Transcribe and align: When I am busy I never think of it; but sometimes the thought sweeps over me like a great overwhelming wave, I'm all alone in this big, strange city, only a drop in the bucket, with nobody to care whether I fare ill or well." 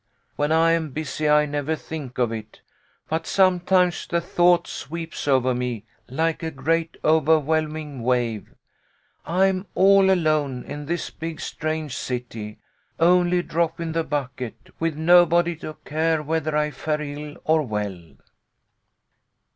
When 0.35 0.51
I 0.51 0.71
am 0.71 0.89
busy 0.93 1.29
I 1.29 1.45
never 1.45 1.75
think 1.75 2.17
of 2.17 2.31
it; 2.31 2.61
but 3.07 3.27
sometimes 3.27 4.07
the 4.07 4.19
thought 4.19 4.65
sweeps 4.65 5.27
over 5.27 5.53
me 5.53 5.83
like 6.09 6.41
a 6.41 6.49
great 6.49 6.97
overwhelming 7.03 8.01
wave, 8.01 8.55
I'm 9.27 9.67
all 9.75 10.09
alone 10.11 10.63
in 10.63 10.87
this 10.87 11.11
big, 11.11 11.39
strange 11.39 11.95
city, 11.95 12.57
only 12.99 13.37
a 13.37 13.43
drop 13.43 13.79
in 13.79 13.91
the 13.91 14.03
bucket, 14.03 14.71
with 14.79 14.97
nobody 14.97 15.55
to 15.57 15.75
care 15.85 16.23
whether 16.23 16.57
I 16.57 16.71
fare 16.71 17.01
ill 17.01 17.37
or 17.43 17.61
well." 17.61 18.13